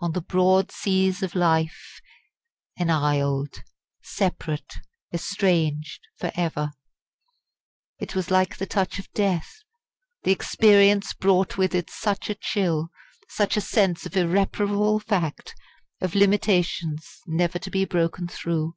"On 0.00 0.10
the 0.10 0.20
broad 0.20 0.72
seas 0.72 1.22
of 1.22 1.36
life 1.36 2.00
enisled" 2.76 3.62
separate, 4.02 4.78
estranged, 5.14 6.00
for 6.16 6.32
ever? 6.34 6.72
It 8.00 8.16
was 8.16 8.32
like 8.32 8.56
the 8.56 8.66
touch 8.66 8.98
of 8.98 9.12
death 9.12 9.62
the 10.24 10.32
experience 10.32 11.12
brought 11.14 11.56
with 11.56 11.72
it 11.72 11.88
such 11.88 12.28
a 12.28 12.34
chill 12.34 12.88
such 13.28 13.56
a 13.56 13.60
sense 13.60 14.04
of 14.06 14.16
irreparable 14.16 14.98
fact, 14.98 15.54
of 16.00 16.16
limitations 16.16 17.20
never 17.28 17.60
to 17.60 17.70
be 17.70 17.84
broken 17.84 18.26
through. 18.26 18.74